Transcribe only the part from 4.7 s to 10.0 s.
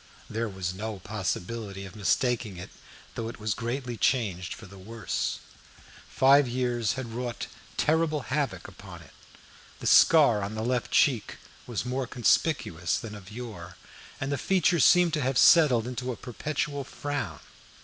worse. Five years had wrought terrible havoc upon it. The